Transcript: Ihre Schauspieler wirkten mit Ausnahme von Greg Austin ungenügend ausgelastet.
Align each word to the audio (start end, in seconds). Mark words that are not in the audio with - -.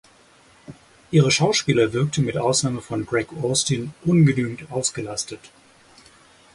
Ihre 1.11 1.29
Schauspieler 1.29 1.93
wirkten 1.93 2.25
mit 2.25 2.35
Ausnahme 2.35 2.81
von 2.81 3.05
Greg 3.05 3.27
Austin 3.43 3.93
ungenügend 4.03 4.71
ausgelastet. 4.71 5.51